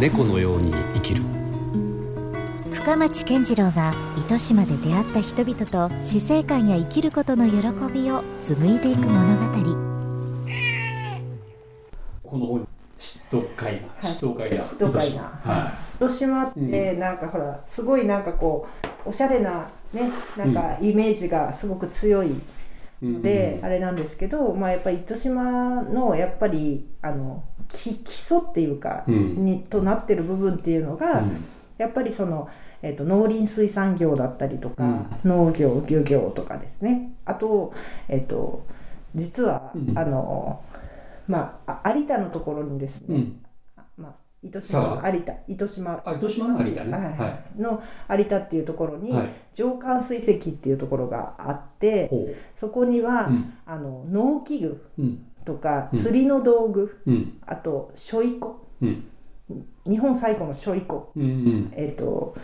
[0.00, 1.24] 猫のように生きる。
[2.72, 7.56] 深町健次郎が糸島で出会った人々と死生観や生きることの喜
[7.92, 9.44] びを紡いでいく物語。
[12.22, 18.68] この本嫉妬会が嫉妬会が嫉妬会がは糸島ってなんかほらすごいなんかこ
[19.04, 22.42] うおしゃれなねなんかイメージがすごく強いいうん
[23.00, 29.44] で、あれなんですけど、まあ、やっぱり糸島のやっぱりあのき基礎っていうか、うん。
[29.44, 31.44] にとなってる部分っていうのが、うん。
[31.76, 32.48] やっぱりその、
[32.82, 35.06] えっと農林水産業だったりとか、うん。
[35.24, 37.12] 農業漁業とかですね。
[37.24, 37.72] あと,、
[38.08, 38.64] えっと
[39.14, 39.98] 実は、うん。
[39.98, 40.62] あの
[41.28, 43.40] まああ有田のところにですね、うん。
[43.96, 46.00] まあ、糸島佐有田糸島。
[46.04, 46.92] あ糸島の有田ね。
[46.92, 49.28] はいはの有田っていうところに、いはい。
[49.52, 53.54] 上官水石っていうところがあってほそこには、ううん。
[53.66, 55.24] あの農機具うん。
[55.44, 55.98] とかうん。
[56.00, 57.38] 釣りの道具、うん。
[57.46, 58.66] あとしょいこ。
[58.80, 59.04] うん。
[59.86, 61.10] 日本最古のしょいこ。
[61.16, 61.72] うんうん。
[61.74, 62.36] えっ、と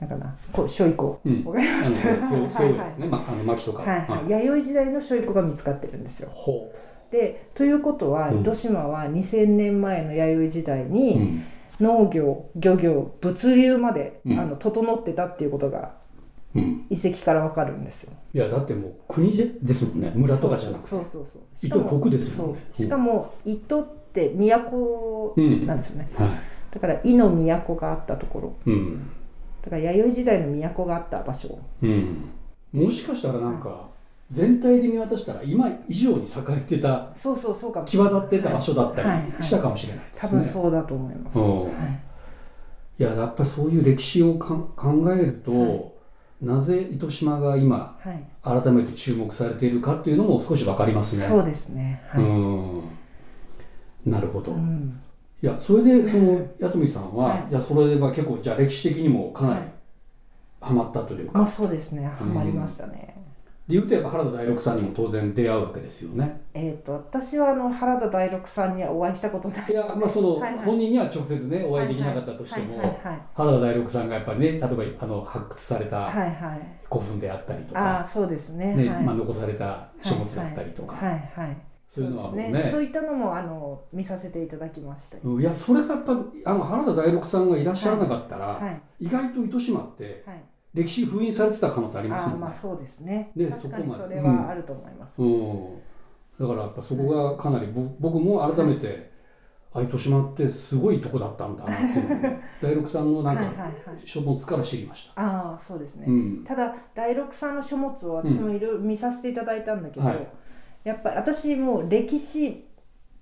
[0.00, 1.20] なんかなこうしょいこ。
[1.24, 1.44] うん。
[1.44, 2.02] わかります？
[2.02, 3.06] そうそういうやつはいね。
[3.08, 3.82] まあの薪とか。
[3.82, 4.30] はいはい。
[4.30, 6.28] 弥生時代のしょいこが見つかってるんですよ。
[6.30, 6.70] ほ
[7.14, 8.40] でということは、うん。
[8.40, 11.42] 糸島は2000年前の弥生時代うに、うん。
[11.80, 14.38] 農業漁業物流まで、うん。
[14.38, 15.92] あの整ってたっていうことが
[16.54, 16.86] うん。
[16.90, 18.12] 遺跡からわかるんですよ。
[18.34, 20.12] いやだってもう国でですもんね。
[20.14, 20.90] 村とかじゃなくて。
[20.90, 21.42] そうそうそう。
[21.56, 22.58] し糸国ですもんね。
[22.72, 22.86] そう。
[22.86, 26.40] しかも糸って都なんですよね、は
[26.70, 28.72] だから伊の都があったところ。
[28.72, 29.10] いうん。
[29.62, 31.58] だから弥生時代の都があった場所。
[31.82, 32.30] うん。
[32.72, 33.93] もしかしたらなんか
[34.30, 37.86] 全体で見渡したら今以上に栄えてたそうそうそうかも。
[37.86, 39.08] 際立ってた場所だったり
[39.40, 40.42] したかもしれないで多すね。
[40.42, 41.62] 分そうだと思います、うん。
[41.64, 41.72] はい。
[42.98, 45.92] いややっぱりそういう歴史をかん考えると、はい。
[46.42, 48.62] なぜ糸島が今はい。
[48.62, 51.26] 改めて注目されているかっていうのも少し分かりますね。
[51.26, 52.02] そうですね。
[52.08, 52.82] はい、うん。
[54.06, 54.52] なるほど。
[54.52, 55.00] うん。
[55.42, 57.44] いやそれでその八富さんは、はい。
[57.50, 59.74] じゃあそれは結構じゃあ歴史的にもかなりはい。
[60.60, 62.06] ハマったというか、まあそうですね。
[62.06, 63.14] ハマりましたね、
[63.66, 66.42] で言うとやっぱ原田大六さんにも当然出会うわけですよね。
[66.52, 69.70] えっ、と私はあの原田大六さんにはお会いしたことない。
[69.70, 70.64] いやまあその、はいはい。
[70.66, 73.22] 本人には直接ねお会いできなかったとしても、はいはいはい。
[73.34, 74.68] 原田大六さんがやっぱりね例えば
[75.00, 76.60] あの発掘されたはいはい。
[76.90, 78.74] 古墳であったりとか、ああそうですね。
[78.74, 79.02] ねはい。
[79.02, 81.46] まあ、残された書物だったりとか、はいはい。
[81.46, 82.50] はいそういうのはね。
[82.52, 85.18] ですそういったのもあの見させていただきました。
[85.22, 86.12] うんいやそれがやっぱ
[86.44, 88.70] あの原田大六さんがいらっしゃらなかったら、は
[89.00, 89.06] い。
[89.06, 90.42] 意外と糸島ってはい
[90.74, 92.46] 歴史封印されてた可能性ありますあもんね。
[92.46, 93.30] あまあそうですね。
[93.36, 95.78] で確かにそれはあると思います、うん、
[96.38, 99.12] だからやっぱそこがかなりぼ僕も改めて、
[99.72, 103.72] あ糸島ってすごいとこだったんだなっていうのをね 大六さんのなんかはいはいはい。
[104.04, 105.20] 書物から知りました。
[105.20, 106.44] ああそうですね、うん。
[106.44, 110.28] ただ第六さんの書物を私もいろいろ見させていただいたんだけど、はい。
[110.84, 112.66] やっぱり私もう歴史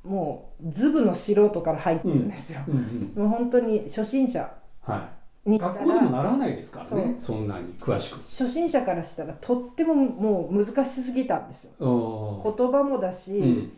[0.04, 3.28] もうズブの素人から入ってるんですよ、うんうん。
[3.30, 4.52] もう本当に初心者。
[4.80, 5.00] はい、
[5.44, 8.16] にしたら学校でも習わないですからねそんなに詳しく。
[8.16, 11.72] 初心者からしたらとってももう難しすぎたんですよ。
[11.80, 13.72] お言葉もだし、うん。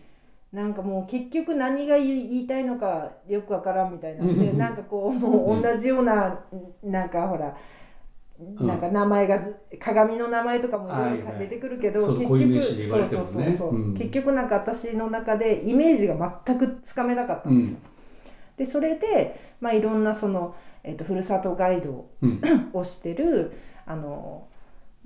[0.53, 6.39] なんかもう結局何が言いたいのかよくわからんみたいな、うなんかこうもう同じような、
[6.83, 7.57] なんかほら
[8.61, 10.89] なんか名前がず鏡の名前とかも
[11.39, 13.75] 出てくるけど、そう結固有名局そうそうそうそう。
[13.75, 13.95] うん。
[13.95, 17.79] 結局なんか私の中でイメージが全くつかめなかったんですよ。
[18.57, 20.55] でそれで、まあ、いろんなその、
[20.85, 22.41] えっとふるさとガイドうん。
[22.73, 23.53] をしてる
[23.87, 24.47] あの、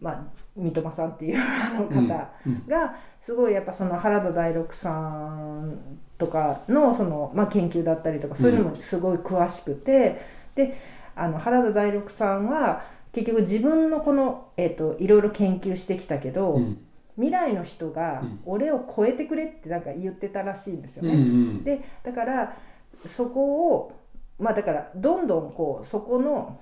[0.00, 0.25] まあ、
[0.56, 2.66] 三笘さんっていうあの方、うん。
[2.66, 5.78] がすごいやっぱその原田大六さん
[6.19, 10.21] とかのその、まあ、研究だったりとかそういうのもすごい詳しくて、
[10.55, 10.78] で
[11.15, 16.78] あの原田大六さんは結局自分のこの、えー、といろいろ研究してきたけど、うん。
[17.17, 18.41] 未来の人がうん。
[18.47, 21.19] 俺を超えてくれってなんか言ってたらしいんですようんうね。
[21.21, 21.65] ん。
[21.65, 22.56] でだから
[22.94, 23.93] そこを
[24.38, 26.59] まあだからどんどんこうそこの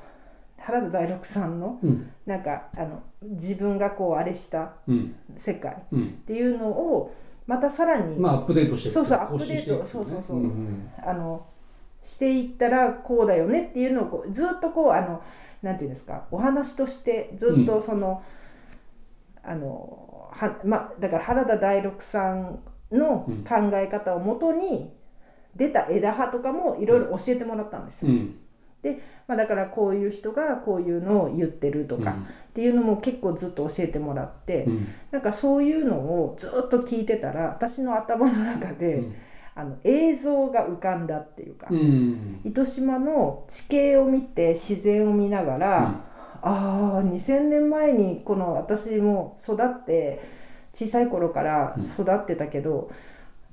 [0.58, 2.10] 原田大六さんのうん。
[2.24, 5.14] なんかあの自分がこうあれしたうん。
[5.36, 6.04] 世界うん。
[6.04, 7.14] っていうのを
[7.46, 10.38] またさらに、まあアップデートしてそうそうアップデートそうそうそう。
[10.38, 10.90] んん。
[11.04, 11.46] あの
[12.02, 15.22] していったらこうだよねっていうのをこうずっとこうあの
[15.62, 18.22] なんていうんですかお話としてずっとその、
[19.42, 22.58] あのはまあだから原田大六さん
[22.90, 23.44] のうん。
[23.44, 24.92] 考え方をもとに
[25.56, 28.12] 出た枝葉とかもいろいろ教えてもらったんですよ。
[28.12, 28.34] うん。
[29.26, 32.14] まあ、だからこういう人がこういうのを言ってるとか
[32.50, 34.88] っていうのも結構ずっと教えてもらって、うん。
[35.10, 39.14] なんかそういうのをずっと聞いてたら私の頭の中で、うん。
[39.58, 42.40] あの映像が浮かんだっていうか、うん。
[42.44, 46.04] 糸島の地形を見て自然を見ながら、
[46.42, 50.20] ああ2000年前にこの私も育って
[50.74, 52.90] 小さい頃から育ってたけど、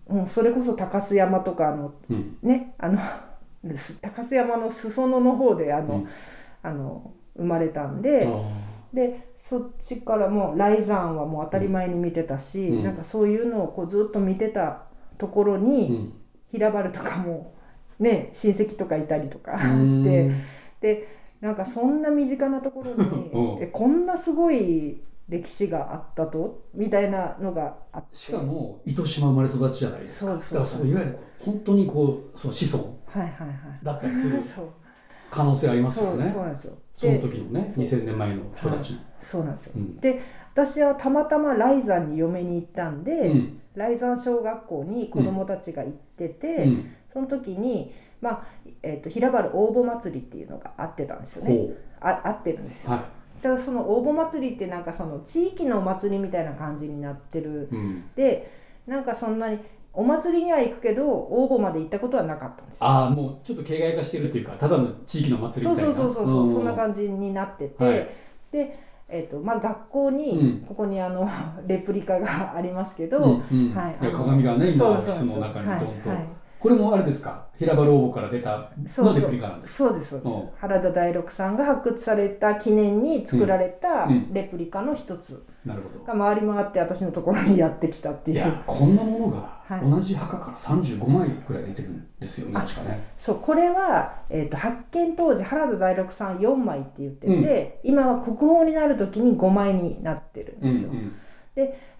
[0.07, 2.37] うん、それこそ高須山とかあのうん。
[2.43, 2.99] ねあの
[3.77, 6.07] す高須山の裾野の方であの、うん。
[6.61, 8.43] あの生まれたんあでー。
[8.93, 12.83] でそっちからもう雷山はもう当たり前に見てたし、うん。
[12.83, 14.83] なんかそういうのをこうずっと見てた
[15.17, 16.13] ところうに、ん。
[16.51, 17.53] 平原とかも
[17.99, 19.87] ね親戚とかいたりとかうん。
[19.87, 20.31] して
[20.81, 21.07] で
[21.41, 23.31] なんかそんな身近なところに
[23.73, 25.01] こんなすごい
[25.33, 26.63] 歴史があったと？
[26.75, 28.15] みたいなのがあって。
[28.15, 30.35] しかも糸島生まれ育ちじゃないですか。
[30.35, 33.57] だからそういわゆる本当にこうそう子孫はいはいはい。
[33.81, 34.39] だったりする
[35.31, 36.31] 可能性ありますよね。
[36.31, 36.73] そうなんですよ。
[36.93, 37.83] そので時のねそう。
[37.83, 39.71] 2000年前の人たちの、そうなんですよ。
[39.75, 39.97] うん。
[39.97, 40.21] で
[40.53, 43.59] 私はたまたま雷山に嫁に行ったんで、うん。
[43.73, 46.91] 雷山小学校に子供たちが行ってて、うん。
[47.11, 47.91] その時に、
[48.21, 48.47] まあ
[48.83, 51.57] えー、と平原応募祭りっていうのがあってたんですよね。
[51.57, 57.69] ほああってるんですよ、うはただその応募祭りってなんかその地域のお祭りみたいな感じになってる。
[57.71, 58.51] い、うん、で
[58.87, 59.59] なんかそんなに
[59.93, 62.85] お祭りには行くけど応募まで行ったことはなかったんですよ。
[62.85, 65.95] ああもうちょっと形骸化してるっていうかただの地域の祭りそうみたいな。
[65.95, 66.53] そうそうそう、ん。
[66.53, 68.09] そんな感じになってて、はい。
[68.51, 70.17] で、えーとまあ、学校うん。
[70.17, 71.29] にここにあの
[71.67, 73.73] レプリカがありますけど、うんうん。
[73.75, 76.27] はい鏡がね今そうオフィスの中にドンと、はいはい
[76.63, 77.47] これもあれですか？
[77.57, 79.89] 平原応募から出たのレプリカなんですか？
[79.89, 80.29] そうですそうです。
[80.29, 80.49] うん。
[80.57, 84.13] 原田大六さんが発掘された記念に作られたうん。
[84.13, 84.33] うん。
[84.33, 85.99] レプリカの一つなるほど。
[86.05, 89.89] が回り回って私のところにやってきたっていいうやこんなものがはい。
[89.89, 93.03] 同じ墓から35枚くらい出てるんですよね、確かね。
[93.17, 101.13] そうこれは、えー、と発見当時原田大六さん4枚って言ってて、今は国宝になる時に5枚になってるんうんうですよ、ん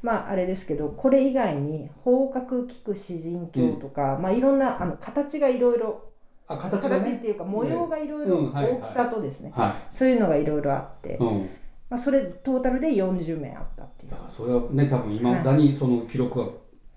[0.04, 6.12] まああれですけどこれ以外に方角菊詩人鏡とか、まあいろんなあの形がいろいろ
[6.48, 7.06] あ形がね。
[7.06, 11.50] 形っていうか模様がいろいろ大きさとですね、はそういうのがいろいろあって、い、うん、
[11.90, 14.12] まあ、それトータルで40名あったっていう。
[14.12, 16.50] だからそれはね多分いまだにその記録は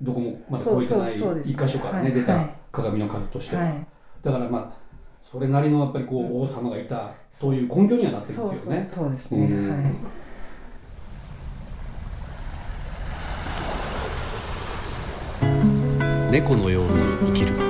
[0.02, 1.50] どこもまだ超えてないそうそうそうです。
[1.50, 2.12] 一箇所からね、はい。
[2.12, 2.50] 出たはい。
[2.72, 3.86] 鏡の数としては、はい。
[4.22, 4.86] だからまあ
[5.22, 6.42] それなりのやっぱりこう、うん。
[6.42, 9.70] 王様がいたそういう根拠にはなってるんそうそうですよねそうですね、うん。
[9.70, 9.94] はい
[16.36, 17.65] 猫のように生きる。